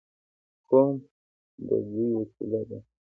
قوم 0.69 0.93
د 1.67 1.69
دوی 1.91 2.07
وسیله 2.19 2.61
ده. 2.69 2.79